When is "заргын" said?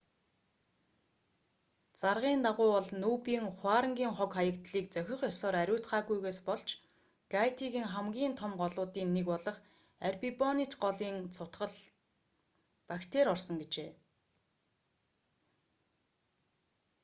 2.01-2.39